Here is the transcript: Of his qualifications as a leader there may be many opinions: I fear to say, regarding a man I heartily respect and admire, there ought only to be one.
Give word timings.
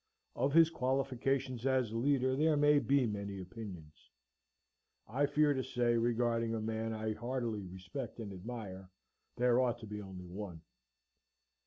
Of 0.35 0.53
his 0.53 0.71
qualifications 0.71 1.63
as 1.67 1.91
a 1.91 1.95
leader 1.95 2.35
there 2.35 2.57
may 2.57 2.79
be 2.79 3.05
many 3.05 3.39
opinions: 3.39 4.09
I 5.07 5.27
fear 5.27 5.53
to 5.53 5.63
say, 5.63 5.95
regarding 5.95 6.55
a 6.55 6.59
man 6.59 6.91
I 6.91 7.13
heartily 7.13 7.67
respect 7.67 8.17
and 8.19 8.33
admire, 8.33 8.89
there 9.37 9.59
ought 9.61 9.73
only 9.83 9.99
to 9.99 10.13
be 10.15 10.27
one. 10.27 10.61